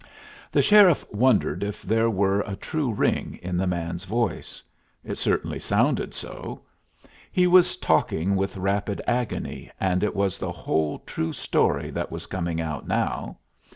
[0.51, 4.63] The sheriff wondered if there were a true ring in the man's voice.
[5.03, 6.63] It certainly sounded so.
[7.31, 12.25] He was talking with rapid agony, and it was the whole true story that was
[12.25, 13.37] coming out now.